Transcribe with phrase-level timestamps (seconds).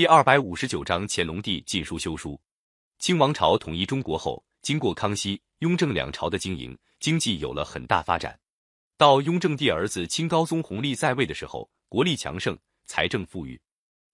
[0.00, 2.40] 第二百五十九章乾隆帝禁书修书。
[3.00, 8.40] 清王朝统一中国后，经过康熙、雍正两朝的经营，经济有了很大发展。
[8.96, 13.60] 到雍正帝儿子清高宗弘历在位的时候，国力强盛，财政富裕。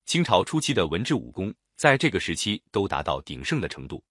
[0.06, 4.02] 清朝初期的文治武功，在这个时期都达到鼎盛的程度。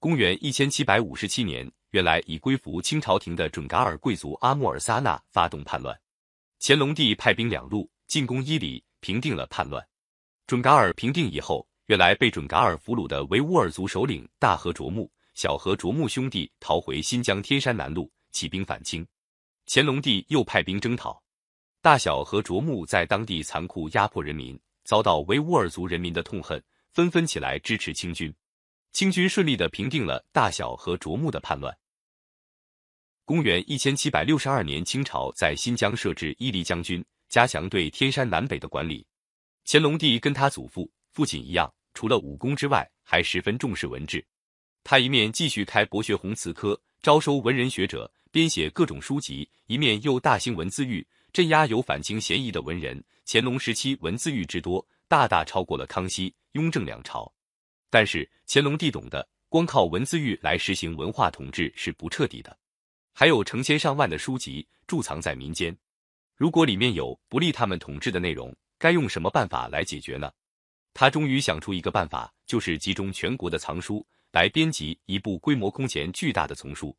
[0.00, 5.96] 公元一千七百五十七年，原来已归服清朝廷的准噶尔贵族阿穆尔萨纳发动叛乱，
[6.58, 9.86] 乾隆帝派兵两路进攻伊犁，平定了叛乱。
[10.46, 11.66] 准噶尔平定以后。
[11.86, 19.06] 原来被准噶尔俘虏的维吾尔族首领大和卓木、小和卓木兄弟逃回新疆天山南路，起兵反清。
[19.66, 21.20] 乾隆帝又派兵征讨。
[21.82, 26.62] 大小和卓木在当地残酷压迫人民，遭到维吾尔族人民的痛恨，
[26.92, 28.32] 纷纷起来支持清军。
[28.92, 31.76] 清军顺利的平定了大小和卓木的叛乱。
[33.24, 39.04] 公元一千七百六十二年，清朝在新疆设置伊犁将军，加强对天山南北的管理。
[39.64, 40.90] 乾隆帝跟他祖父。
[41.10, 44.24] 父亲一样，除了武功之外，还十分重视文治。
[44.82, 53.04] 他一面继续开博学鸿词科，招收文人学者，编写各种书籍；一面又大兴文字狱，镇压有反清嫌疑的文人。
[53.26, 57.32] 乾隆时期文字狱之多，大大超过了康熙、雍正两朝。
[57.90, 62.58] 但是乾隆帝懂得，光靠文字狱来实行文化统治是不彻底的。
[63.12, 65.76] 还有成千上万的书籍贮藏在民间，
[66.34, 70.28] 如果里面有不利他们统治的内容，该用什么办法来解决呢？
[70.92, 76.92] 他终于想出一个办法，就是集中全国的藏书来编辑一部规模空前巨大的丛书。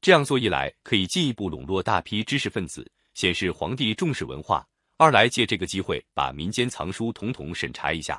[0.00, 8.18] 这样做一来，可以进一步笼络大批知识分子，显示皇帝重视文化；二来借这个机会把民间藏书统统审查一下，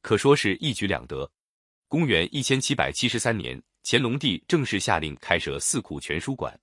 [0.00, 1.30] 可说是一举两得。
[1.86, 6.58] 公元一千七百七十三年，乾隆帝正式下令开设四库全书馆，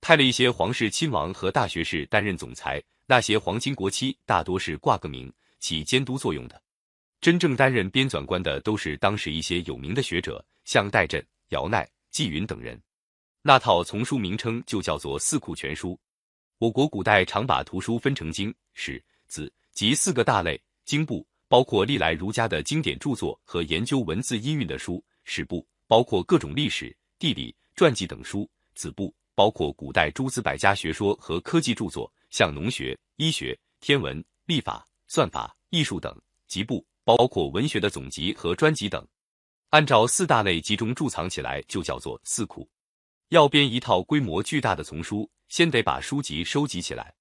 [0.00, 2.82] 派了一些皇室亲王和大学士担任总裁。
[3.10, 6.62] 那些皇亲国戚大多是挂个名、起监督作用的。
[7.20, 12.80] 真正担任编纂官的都是当时一些有名的学者，像戴震、姚鼐、纪云等人。
[13.42, 15.88] 那套丛书名称就叫做《四库全书》。
[16.58, 20.62] 我国古代常把图书分成经、史、子及四个大类。
[20.84, 36.12] 经部包括历来儒家的经典著作和研究文字音韵的书；史部包括各种历史、地理、传记等书；子部包括古代诸子百家学说和科技著作，像农学、医学、天文、历法、算法、艺术等；
[36.46, 36.84] 集部。
[37.02, 39.04] 包括文学的总集和专辑等，
[39.70, 42.68] 按照四大类集中贮藏起来，就叫做四库。
[43.30, 47.12] 要编一套规模巨大的丛书，先得把书籍收集起来。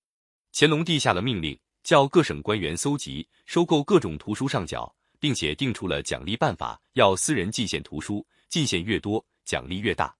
[0.53, 10.15] 乾隆帝下了命令，叫各省官员搜集、收购各种图书上缴，并且定出了奖励办法，要私人进献图书，进献越多，奖励越大。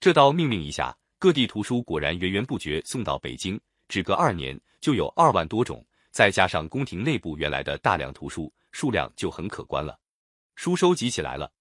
[0.00, 8.52] 这道命令一下，各地图书果然源源不绝送到北京，只隔二年就有二万多种，再加上宫廷内部原来的大量图书。
[8.72, 9.96] 数量就很可观了，
[10.56, 11.52] 书收集起来了，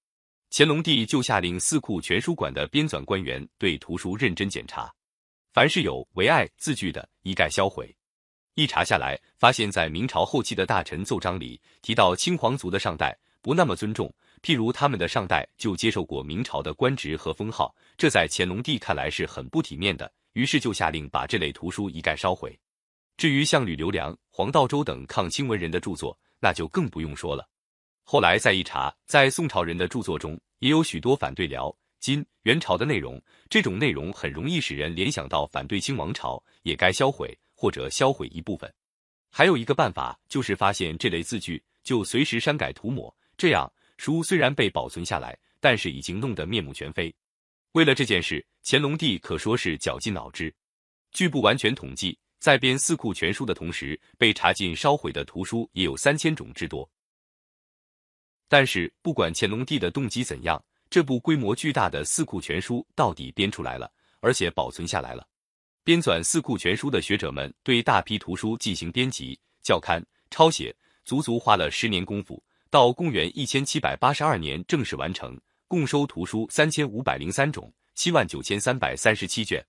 [0.50, 4.92] 乾隆帝就下令四库全书馆的编纂官员对图书认真检查，
[5.54, 7.96] 凡是有“为爱”字句的，一概销毁。
[8.56, 22.58] 一查下来，发现在明朝后期的大臣奏章里提到清皇族的上代不那么尊重，譬如他们的上代就接受过明朝的官职和封号，这在乾隆帝看来是很不体面的，于是就下令把这类图书一概烧毁。
[23.18, 27.48] 至于像吕留良、黄道周等抗清文人的著作，那就更不用说了。
[28.04, 33.22] 后来再一查，在宋朝人的著作中，也有许多反对辽、金、元朝的内容。
[33.50, 38.72] 这种内容很容易使人联想到反对清王朝，也该销毁或者销毁一部分。
[39.30, 47.14] 还有一个办法，就是发现这类字句，就随时删改涂抹，这样书虽然被保存下来，但是已经弄得面目全非。
[47.74, 50.54] 为了这件事，乾隆帝可说是绞尽脑汁。
[51.12, 52.18] 据不完全统计。
[52.40, 56.88] 在编四库全书的同时，被查禁烧毁的图书也有三千种之多。
[58.50, 63.90] 但是，不管乾隆帝的动机怎样，这部规模巨大的四库全书到底编出来了，
[64.20, 65.26] 而且保存下来了。
[65.86, 70.76] 编纂四库全书的学者们对大批图书进行编辑、校勘、抄写，
[71.06, 72.44] 足足花了十年功夫。
[72.70, 75.40] 到公元一千七百八十二年正式完成，
[75.74, 79.60] 共收图书三千五百零三种，七万九千三百三十七卷。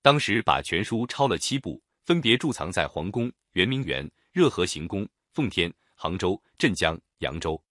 [0.00, 1.78] 当时把全书抄了七部。
[2.04, 7.62] 分别贮藏在皇宫、圆明园、热河行宫、奉天、杭州、镇江、扬州。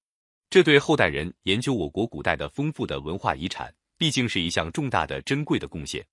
[0.48, 6.06] 这对后代人研究我国古代的丰富的文化遗产，毕竟是一项重大的、珍贵的贡献。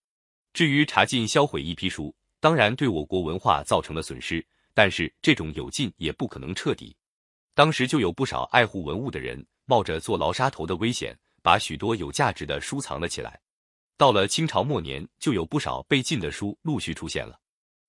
[0.55, 4.43] 至于查禁、销毁一批书，当然对我国文化造成了损失，
[4.73, 6.97] 但是这种有禁也不可能彻底。
[7.53, 11.15] 当时就有不少爱护文物的人，冒着坐牢杀头的危险，
[11.49, 13.41] 把许多有价值的书藏了起来。
[13.97, 17.41] 到了清朝末年，就有不少被禁的书陆续出现了。